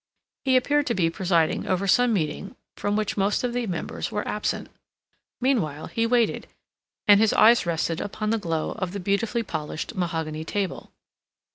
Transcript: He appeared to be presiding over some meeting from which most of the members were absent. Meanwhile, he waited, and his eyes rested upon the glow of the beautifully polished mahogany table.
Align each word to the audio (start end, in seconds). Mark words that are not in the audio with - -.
He 0.45 0.57
appeared 0.57 0.87
to 0.87 0.95
be 0.95 1.11
presiding 1.11 1.67
over 1.67 1.85
some 1.87 2.11
meeting 2.11 2.55
from 2.75 2.95
which 2.95 3.17
most 3.17 3.43
of 3.43 3.53
the 3.53 3.67
members 3.67 4.11
were 4.11 4.27
absent. 4.27 4.67
Meanwhile, 5.39 5.85
he 5.93 6.07
waited, 6.07 6.47
and 7.07 7.19
his 7.21 7.33
eyes 7.33 7.67
rested 7.67 8.01
upon 8.01 8.31
the 8.31 8.39
glow 8.39 8.71
of 8.79 8.93
the 8.93 8.99
beautifully 8.99 9.43
polished 9.43 9.93
mahogany 9.93 10.43
table. 10.43 10.91